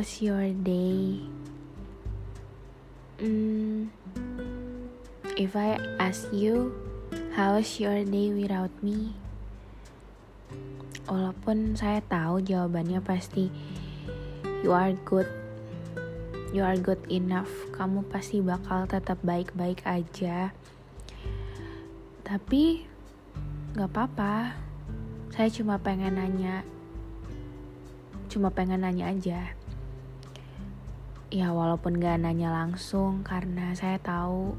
[0.00, 1.20] was your day?
[3.20, 3.92] Hmm,
[5.36, 6.72] if I ask you,
[7.36, 9.12] how was your day without me?
[11.04, 13.52] Walaupun saya tahu jawabannya pasti
[14.64, 15.28] you are good,
[16.56, 17.52] you are good enough.
[17.76, 20.56] Kamu pasti bakal tetap baik-baik aja.
[22.24, 22.88] Tapi
[23.76, 24.56] Gak apa-apa.
[25.28, 26.64] Saya cuma pengen nanya.
[28.32, 29.59] Cuma pengen nanya aja.
[31.30, 34.58] Ya walaupun gak nanya langsung karena saya tahu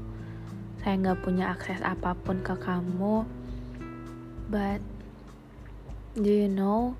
[0.80, 3.28] saya gak punya akses apa pun ke kamu.
[4.48, 4.80] But
[6.16, 6.96] do you know?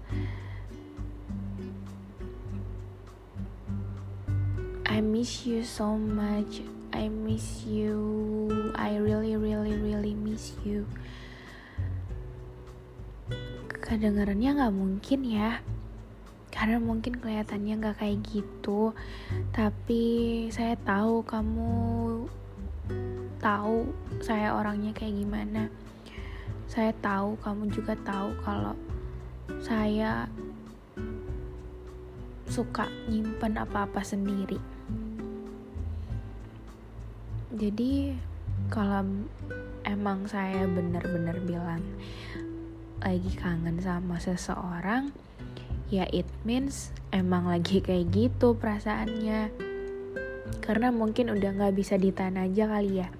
[4.84, 6.60] I miss you so much.
[6.92, 7.96] I miss you.
[8.76, 10.84] I really, really, really miss you
[13.92, 15.60] kedengarannya nggak mungkin ya
[16.52, 18.92] karena mungkin kelihatannya nggak kayak gitu
[19.56, 20.04] tapi
[20.52, 21.72] saya tahu kamu
[23.42, 23.90] tahu
[24.22, 25.66] saya orangnya kayak gimana.
[26.70, 28.78] Saya tahu kamu juga tahu kalau
[29.60, 30.30] saya
[32.46, 34.56] suka nyimpen apa-apa sendiri.
[37.52, 38.16] Jadi
[38.72, 39.04] kalau
[39.84, 41.82] emang saya benar-benar bilang
[43.02, 45.10] lagi kangen sama seseorang,
[45.92, 49.52] ya it means emang lagi kayak gitu perasaannya.
[50.64, 53.12] Karena mungkin udah gak bisa ditahan aja kali ya.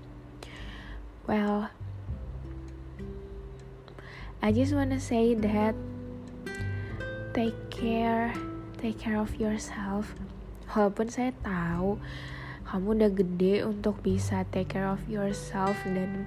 [1.28, 1.68] Well,
[4.40, 5.76] I just wanna say that
[7.36, 8.32] take care,
[8.80, 10.16] take care of yourself.
[10.72, 12.00] Walaupun saya tahu
[12.72, 16.24] kamu udah gede untuk bisa take care of yourself dan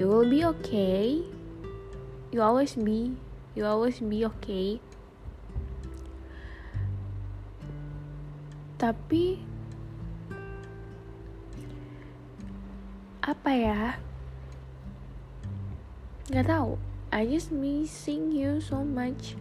[0.00, 1.20] you will be okay
[2.32, 3.12] you always be
[3.52, 4.80] you always be okay
[8.76, 9.40] tapi
[13.24, 13.82] apa ya?
[16.28, 16.76] Nggak tahu.
[17.10, 19.34] I just missing you so much.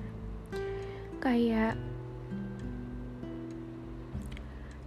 [1.20, 1.76] Kayak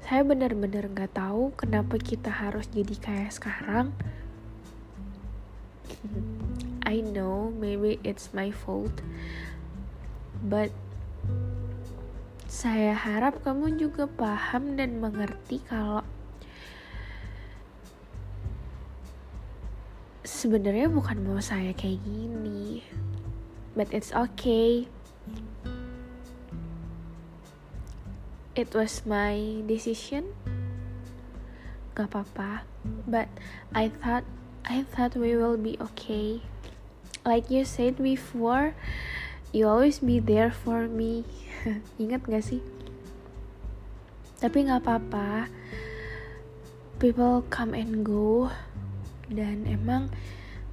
[0.09, 3.93] saya benar-benar nggak tahu kenapa kita harus jadi kayak sekarang.
[6.89, 9.05] I know maybe it's my fault,
[10.41, 10.73] but
[12.49, 16.01] saya harap kamu juga paham dan mengerti kalau
[20.25, 22.81] sebenarnya bukan mau saya kayak gini,
[23.77, 24.89] but it's okay.
[28.57, 30.33] It was my decision.
[31.93, 32.65] Gak apa-apa,
[33.05, 33.29] but
[33.77, 34.25] I thought
[34.65, 36.41] I thought we will be okay
[37.29, 38.73] like you said before
[39.53, 41.25] you always be there for me
[42.03, 42.63] ingat gak sih?
[44.39, 45.51] Tapi nggak apa-apa.
[47.03, 48.51] People come and go.
[49.27, 50.15] Dan emang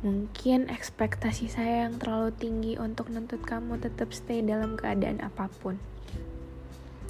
[0.06, 5.82] mungkin ekspektasi saya yang terlalu tinggi untuk nuntut kamu tetap stay dalam keadaan apa pun.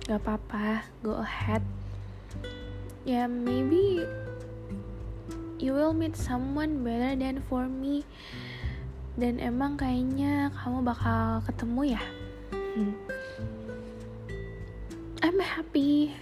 [0.07, 1.59] Gak apa-apa go ahead.
[3.03, 4.07] Ya yeah, maybe
[5.59, 8.07] you will meet someone better than for me.
[9.15, 12.03] Dan emang kayaknya kamu bakal ketemu ya?
[12.75, 12.95] Hmm.
[15.35, 16.15] I'm happy.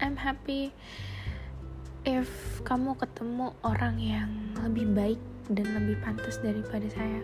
[0.00, 0.72] I'm happy
[2.08, 2.24] if
[2.64, 4.32] kamu ketemu orang yang
[4.64, 5.20] lebih baik
[5.52, 7.20] dan lebih pantas daripada saya.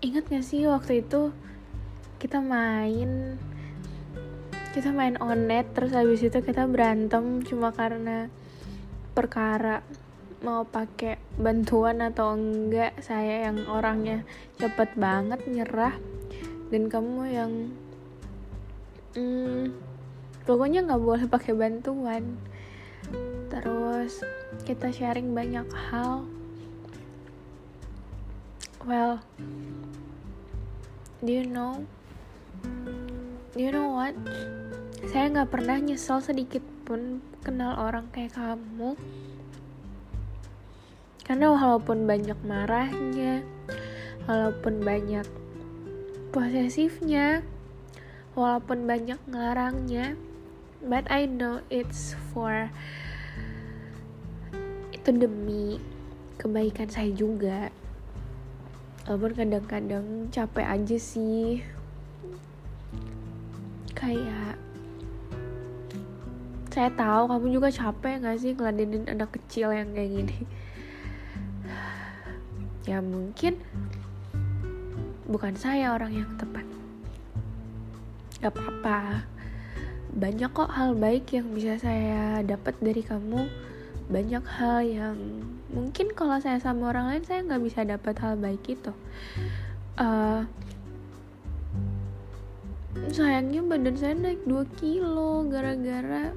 [0.00, 1.36] Ingat gak sih waktu itu
[2.16, 3.36] kita main
[4.72, 8.32] kita main onet terus habis itu kita berantem cuma karena
[9.12, 9.84] perkara
[10.40, 14.24] mau pakai bantuan atau enggak saya yang orangnya
[14.56, 15.92] cepet banget nyerah
[16.72, 17.52] dan kamu yang
[19.18, 19.74] hmm,
[20.46, 22.38] pokoknya nggak boleh pakai bantuan.
[23.50, 24.22] Terus
[24.62, 26.22] kita sharing banyak hal.
[28.86, 29.18] Well
[31.18, 31.82] do you know
[33.50, 34.14] do you know what?
[35.10, 38.94] Saya nggak pernah nyesel sedikit pun kenal orang kayak kamu.
[41.26, 43.42] Karena walaupun banyak marahnya
[44.28, 45.24] walaupun banyak
[46.30, 47.40] posesifnya
[48.38, 50.14] walaupun banyak ngelarangnya
[50.86, 52.70] but I know it's for
[54.94, 55.82] itu demi
[56.38, 57.74] kebaikan saya juga.
[59.10, 61.64] Walaupun kadang-kadang capek aja sih.
[63.96, 64.54] Kayak
[66.70, 70.38] saya tahu kamu juga capek gak sih ngeladenin anak kecil yang kayak gini?
[72.88, 73.60] Ya mungkin
[75.28, 76.77] bukan saya orang yang tepat
[78.38, 79.26] gak apa-apa.
[80.14, 83.46] Banyak kok hal baik yang bisa saya dapat dari kamu.
[84.08, 85.18] Banyak hal yang
[85.68, 88.92] mungkin kalau saya sama orang lain saya nggak bisa dapat hal baik itu.
[90.00, 90.48] Uh,
[93.12, 96.32] sayangnya badan saya naik 2 kilo gara-gara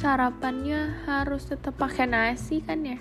[0.00, 2.98] sarapannya harus tetap pakai nasi kan ya?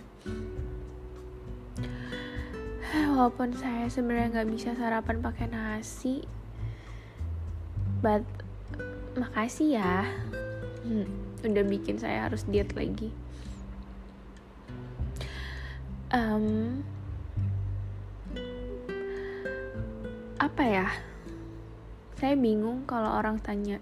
[3.16, 6.41] Walaupun saya sebenarnya nggak bisa sarapan pakai nasi
[8.02, 8.26] but
[9.14, 10.10] makasih ya.
[10.82, 11.06] Hmm,
[11.46, 13.14] udah bikin saya harus diet lagi.
[16.10, 16.82] Um,
[20.42, 20.88] apa ya?
[22.18, 23.78] Saya bingung kalau orang tanya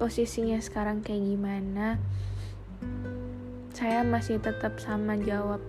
[0.00, 2.00] posisinya sekarang kayak gimana.
[3.76, 5.60] Saya masih tetap sama jawab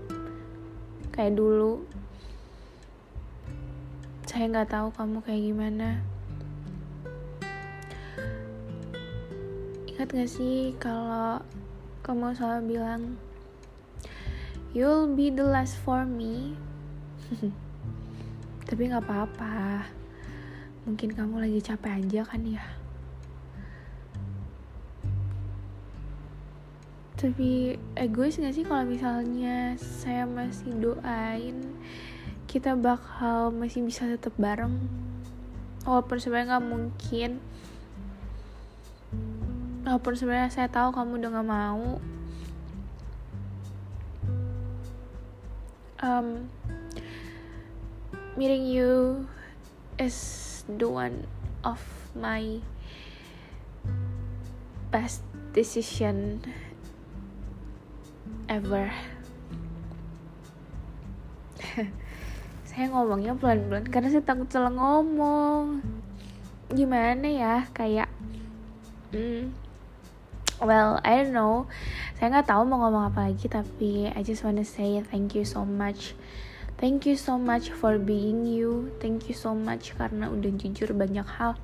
[1.11, 1.83] kayak dulu.
[4.23, 6.16] Saya nggak tahu kamu kayak gimana
[9.97, 11.41] ingat gak sih kalau
[12.05, 13.17] kamu selalu bilang
[14.69, 16.53] you'll be the last for me.
[18.69, 19.89] Tapi nggak apa-apa.
[20.85, 22.61] Mungkin kamu lagi capek aja kan ya?
[27.17, 31.73] Tapi egois gak sih kalau misalnya saya masih doain
[32.45, 34.77] kita bakal masih bisa tetap bareng?
[35.89, 37.41] Walaupun sebenarnya nggak mungkin
[39.87, 41.95] walaupun sebenarnya saya tahu kamu udah gak mau.
[46.03, 46.51] Um,
[48.35, 49.23] meeting you
[49.95, 50.19] is
[50.67, 51.23] the one
[51.63, 51.79] of
[52.11, 52.59] my
[54.91, 55.23] best
[55.55, 56.43] decision
[58.51, 58.91] ever.
[62.69, 65.81] Saya ngomongnya pelan-pelan karena saya takut salah ngomong.
[66.69, 67.65] Gimana ya?
[67.73, 68.05] Kayak
[69.17, 69.66] hmm,
[70.61, 71.69] well I don't know.
[72.17, 75.61] Saya nggak tahu mau ngomong apa lagi tapi I just wanna say thank you so
[75.61, 76.17] much.
[76.77, 78.93] Thank you so much for being you.
[79.01, 81.57] Thank you so much karena udah jujur banyak hal.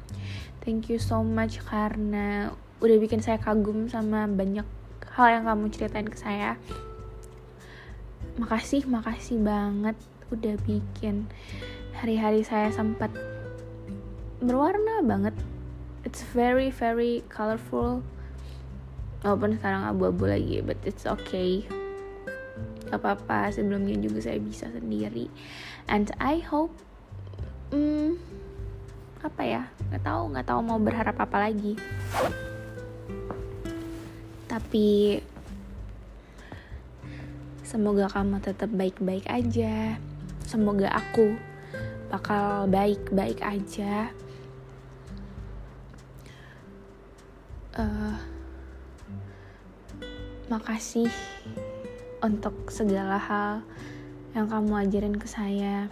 [0.65, 2.49] Thank you so much karena
[2.81, 4.65] udah bikin saya kagum sama banyak
[5.13, 6.57] hal yang kamu ceritain ke saya.
[8.41, 9.93] Makasih makasih banget
[10.33, 11.29] udah bikin
[11.93, 13.13] hari-hari saya sempat
[14.41, 15.37] berwarna banget.
[16.01, 18.01] It's very very colorful
[19.23, 21.63] walaupun sekarang abu-abu lagi but it's okay.
[22.91, 25.31] Gak apa-apa sebelumnya juga saya bisa sendiri.
[25.89, 26.75] And I hope
[27.73, 28.19] hmm,
[29.23, 31.73] apa ya nggak tahu nggak tahu mau berharap apa lagi.
[34.45, 35.17] Tapi
[37.65, 39.97] semoga kamu tetap baik-baik aja.
[40.45, 41.33] Semoga aku
[42.13, 44.13] bakal baik-baik aja
[50.53, 51.09] makasih
[52.21, 53.65] untuk segala hal
[54.37, 55.89] yang kamu ajarin ke saya.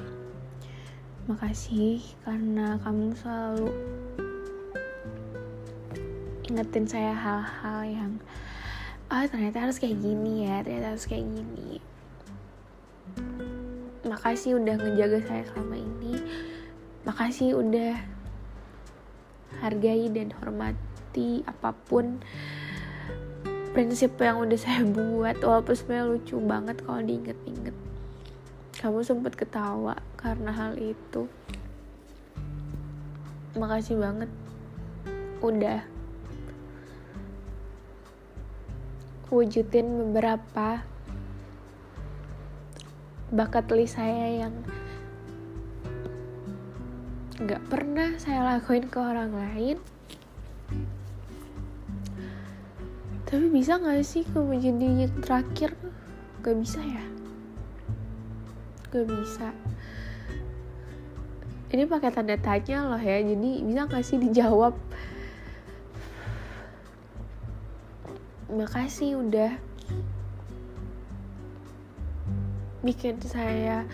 [1.26, 3.74] Makasih karena kamu selalu
[6.46, 8.12] ingetin saya hal-hal yang
[9.10, 11.82] oh ternyata harus kayak gini ya, ternyata harus kayak gini.
[14.06, 16.22] Makasih udah ngejaga saya selama ini.
[17.10, 17.98] Makasih udah
[19.58, 22.22] hargai dan hormati apa pun
[23.72, 25.40] prinsip yang udah saya buat.
[25.40, 27.76] Walaupun sebenarnya lucu banget kalau diinget-inget.
[28.80, 31.28] Kamu sempat ketawa karena hal itu.
[33.56, 34.30] Makasih banget.
[35.42, 35.82] Udah
[39.32, 40.84] wujudin beberapa
[43.32, 44.52] bakat list saya yang
[47.40, 49.80] gak pernah saya lakuin ke orang lain
[53.32, 55.72] tapi bisa gak sih kamu jadi yang terakhir?
[56.44, 57.06] Gak bisa ya?
[58.92, 59.56] Gak bisa.
[61.72, 64.76] Ini pakai tanda tanya loh ya jadi bisa gak sih dijawab?
[68.52, 69.56] Makasih udah
[72.84, 73.88] bikin saya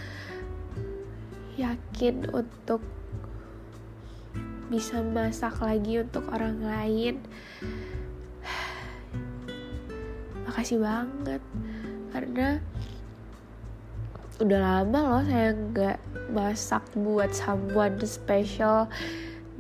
[1.62, 2.82] yakin untuk
[4.74, 7.22] bisa masak lagi untuk orang lain
[10.57, 11.41] makasih banget.
[12.09, 12.57] Karena
[14.41, 15.97] udah lama loh saya nggak
[16.33, 18.89] masak buat someone special.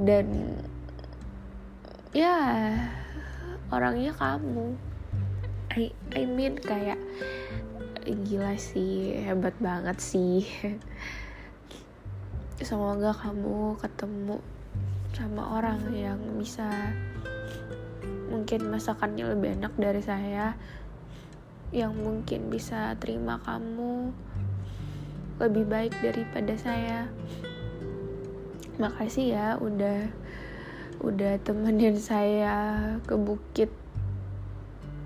[0.01, 0.57] Dan
[2.17, 2.73] ya
[3.69, 4.73] orangnya kamu.
[5.77, 6.97] I, I mean kayak
[8.01, 10.49] gila sih hebat banget sih.
[12.57, 14.41] Semoga kamu ketemu
[15.13, 16.65] sama orang yang bisa
[18.33, 20.57] mungkin masakannya lebih enak dari saya
[21.75, 24.15] yang mungkin bisa terima kamu
[25.37, 27.11] lebih baik daripada saya.
[28.79, 30.07] Makasih ya udah
[31.03, 33.69] udah temenin saya ke bukit.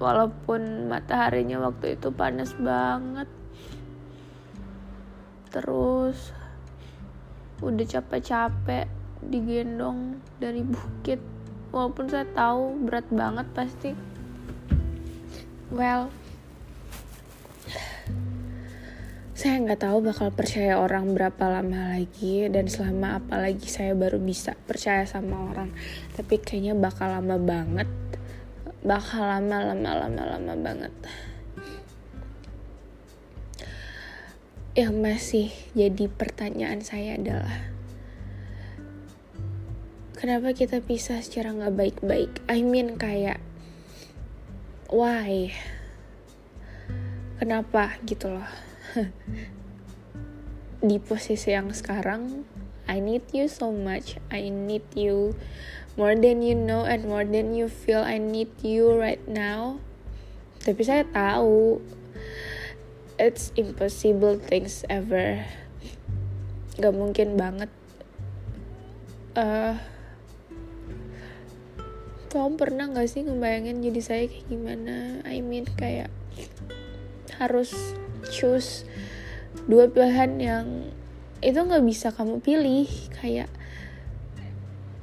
[0.01, 3.29] Walaupun mataharinya waktu itu panas banget.
[5.53, 6.33] Terus
[7.61, 8.89] udah capek-capek
[9.21, 11.21] digendong dari bukit.
[11.69, 13.91] Walaupun saya tahu berat banget pasti.
[15.71, 16.20] Well
[19.41, 24.21] saya nggak tahu bakal percaya orang berapa lama lagi dan selama apa lagi saya baru
[24.21, 25.73] bisa percaya sama orang.
[26.13, 27.89] Tapi kayaknya bakal lama banget.
[28.85, 30.93] Bakal lama lama lama lama banget.
[34.77, 37.73] Yang masih jadi pertanyaan saya adalah
[40.21, 42.45] kenapa kita pisah secara nggak baik-baik?
[42.45, 43.41] I mean kayak
[44.93, 45.49] why?
[47.41, 48.70] Kenapa gitu loh
[50.87, 52.43] di posisi yang sekarang
[52.89, 54.19] I need you so much.
[54.27, 55.37] I need you
[55.95, 58.03] more than you know and more than you feel.
[58.03, 59.79] I need you right now.
[60.59, 61.79] Tapi saya tahu
[63.15, 65.45] it's impossible things ever.
[66.75, 67.71] Gak mungkin banget.
[69.39, 69.79] Uh,
[72.27, 75.23] kamu pernah gak sih ngebayangin jadi saya kayak gimana?
[75.23, 76.11] I mean kayak
[77.39, 77.95] harus
[78.29, 78.85] choose
[79.65, 80.67] dua pilihan yang
[81.41, 82.87] itu nggak bisa kamu pilih.
[83.17, 83.49] Kayak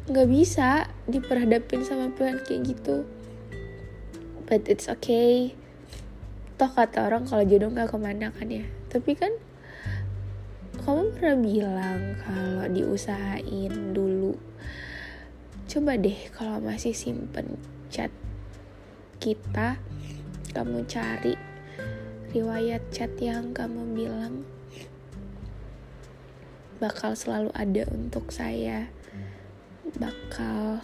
[0.09, 3.05] nggak bisa diperhadapin sama pilihan kayak gitu.
[4.49, 5.53] But it's okay.
[6.59, 8.65] Toh kata orang kalau jodoh nggak ke mana kan ya.
[8.89, 9.31] Tapi kan
[10.79, 14.33] kamu pernah bilang kalau diusahain dulu.
[15.69, 17.61] Coba deh kalau masih simpen
[17.93, 18.09] chat
[19.21, 19.77] kita
[20.57, 21.48] kamu cari
[22.39, 24.47] riwayat chat yang kamu bilang
[26.79, 28.87] bakal selalu ada untuk saya
[29.99, 30.79] bakal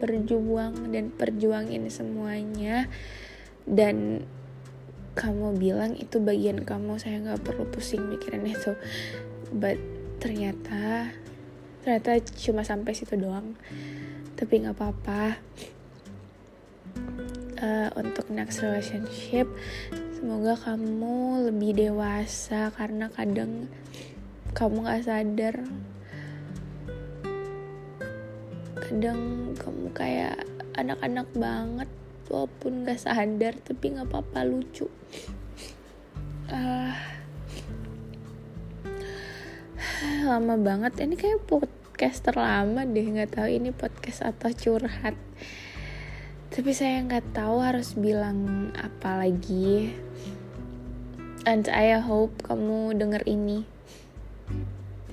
[0.00, 2.88] berjuang dan perjuangin semuanya.
[3.68, 4.24] Dan
[5.14, 8.74] kamu bilang itu bagian kamu saya nggak perlu pusing mikirin itu.
[9.52, 9.76] But
[10.18, 11.12] ternyata
[11.84, 13.54] ternyata cuma sampai situ doang.
[14.34, 15.22] Tapi nggak apa-apa.
[17.60, 19.44] Uh, untuk next relationship
[20.20, 23.72] semoga kamu lebih dewasa karena kadang
[24.52, 25.56] kamu gak sadar.
[28.84, 29.20] Kadang
[29.56, 30.44] kamu kayak
[30.76, 31.88] anak-anak banget
[32.28, 34.92] walaupun gak sadar tapi gak apa-apa lucu.
[36.52, 36.92] Uh,
[40.28, 41.00] lama banget.
[41.00, 43.08] Ini kayak podcast terlama deh.
[43.08, 45.16] Nggak tahu ini podcast atau curhat
[46.50, 49.94] tapi saya nggak tahu harus bilang apa lagi.
[51.46, 53.62] And I hope kamu denger ini.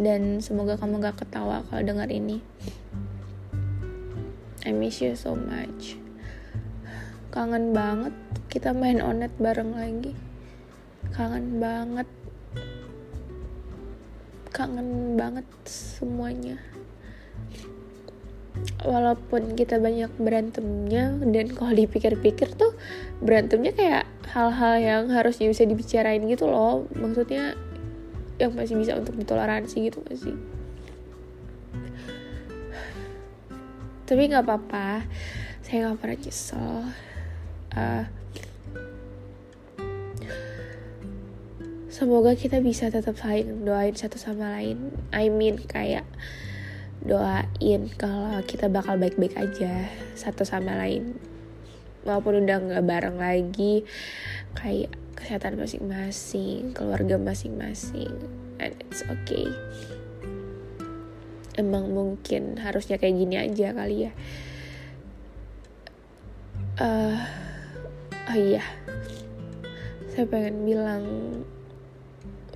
[0.02, 2.42] Dan semoga kamu gak ketawa kalau denger ini.
[4.66, 6.02] I miss you so much.
[7.30, 8.18] Kangen banget
[8.50, 10.18] kita main onet bareng lagi.
[11.14, 12.10] Kangen banget.
[14.50, 16.58] Kangen banget semuanya
[18.86, 22.78] walaupun kita banyak berantemnya dan kalau dipikir-pikir tuh
[23.20, 26.86] berantemnya kayak hal-hal yang harus bisa dibicarain gitu loh.
[26.94, 27.58] Maksudnya
[28.38, 30.38] yang masih bisa untuk ditoleransi gitu masih
[34.08, 35.04] tapi nggak apa-apa.
[35.62, 36.74] Saya nggak pernah nyesel.
[37.76, 38.04] Uh,
[41.92, 44.96] semoga kita bisa tetap saling doain satu sama lain.
[45.12, 46.08] I mean kayak
[47.06, 51.18] doain kalau kita bakal baik-baik aja satu sama lain.
[52.08, 53.84] Walaupun udah nggak bareng lagi
[54.56, 58.14] kayak kesehatan masing-masing keluarga masing-masing
[58.62, 59.50] and it's okay.
[61.58, 64.12] Emang mungkin harusnya kayak gini aja kali ya.
[66.78, 67.18] Uh,
[68.30, 68.64] oh iya.
[70.14, 71.04] Saya pengen bilang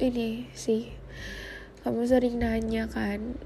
[0.02, 0.90] ini sih
[1.82, 3.38] kamu sering nanya kan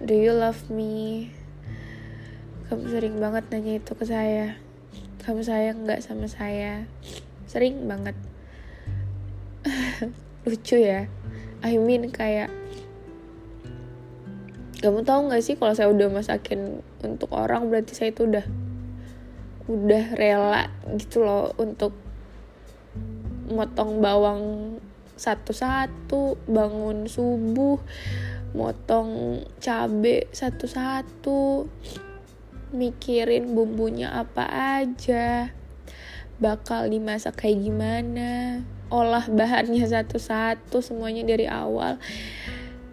[0.00, 1.32] do you love me?
[2.68, 4.60] Kamu sering banget nanya itu ke saya.
[5.24, 6.84] Kamu sayang nggak sama saya?
[7.48, 8.16] Sering banget.
[10.48, 11.08] Lucu ya.
[11.60, 12.48] I mean kayak
[14.80, 18.44] kamu tahu nggak sih kalau saya udah masakin untuk orang berarti saya itu udah
[19.68, 21.92] udah rela gitu loh untuk
[23.52, 24.42] motong bawang
[25.20, 27.76] satu-satu bangun subuh
[28.56, 31.68] motong cabe satu-satu
[32.70, 34.46] mikirin bumbunya apa
[34.82, 35.50] aja
[36.40, 41.96] bakal dimasak kayak gimana olah bahannya satu-satu semuanya dari awal.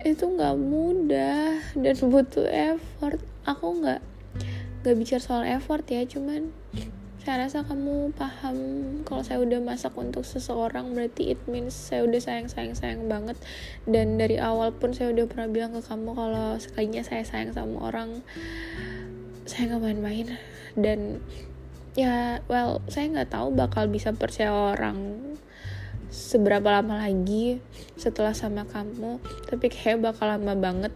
[0.06, 3.20] Itu nggak mudah dan butuh effort.
[3.50, 4.00] Aku nggak
[4.86, 6.54] nggak bicara soal effort ya cuman
[7.28, 8.56] saya rasa kamu paham
[9.04, 13.36] kalau saya udah masak untuk seseorang berarti it means saya udah sayang sayang sayang banget.
[13.84, 17.92] Dan dari awal pun saya udah pernah bilang ke kamu kalau sekalinya saya sayang sama
[17.92, 18.24] orang
[19.44, 20.40] saya nggak main-main.
[20.80, 21.20] Dan
[22.00, 25.20] ya well saya nggak tahu bakal bisa percaya orang
[26.08, 27.60] seberapa lama lagi
[28.00, 29.20] setelah sama kamu
[29.52, 30.96] tapi kayak bakal lama banget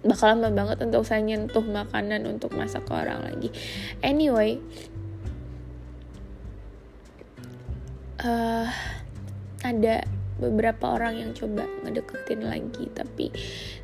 [0.00, 3.48] bakal lama banget untuk saya nyentuh makanan untuk masak ke orang lagi.
[4.00, 4.60] Anyway
[8.24, 8.68] uh,
[9.60, 10.04] ada
[10.40, 13.28] beberapa orang yang coba ngedeketin lagi tapi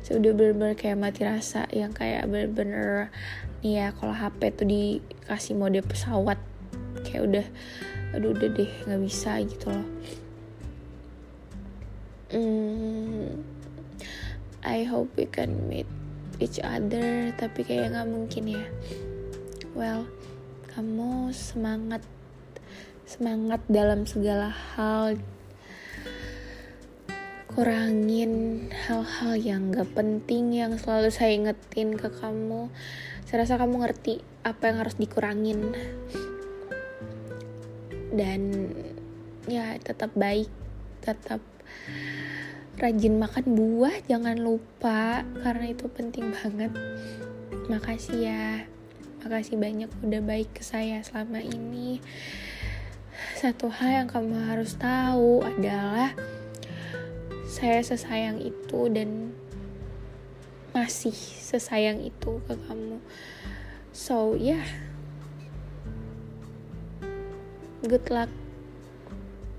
[0.01, 3.13] saya udah bener-bener kayak mati rasa yang kayak bener-bener
[3.61, 6.41] nih ya kalau HP tuh dikasih mode pesawat
[7.05, 7.45] kayak udah
[8.17, 9.87] aduh udah deh nggak bisa gitu loh.
[12.27, 13.39] Hmm,
[14.65, 15.87] I hope we can meet
[16.37, 18.65] each other tapi kayak nggak mungkin ya.
[19.77, 20.05] Well
[20.77, 22.05] kamu semangat
[23.07, 25.17] semangat dalam segala hal.
[27.49, 32.69] Kurangin hal-hal yang gak penting yang selalu saya ingetin ke kamu.
[33.25, 35.73] Saya rasa kamu ngerti apa yang harus dikurangin.
[38.13, 38.69] Dan
[39.49, 40.51] ya tetap baik
[41.01, 41.41] tetap
[42.77, 46.71] rajin makan buah jangan lupa karena itu penting banget.
[47.67, 48.47] Makasih ya.
[49.25, 51.99] Makasih banyak udah baik ke saya selama ini.
[53.35, 56.13] Satu hal yang kamu harus tahu adalah
[57.49, 59.33] saya sesayang itu dan
[60.71, 63.01] masih sesayang itu ke kamu.
[63.91, 64.61] So ya.
[64.61, 64.87] Yeah
[67.87, 68.27] good luck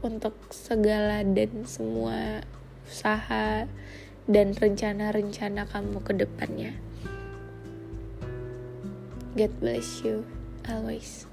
[0.05, 2.45] untuk segala dan semua
[2.89, 3.69] usaha
[4.25, 6.73] dan rencana-rencana kamu ke depannya.
[9.37, 10.25] God bless you
[10.65, 11.28] always.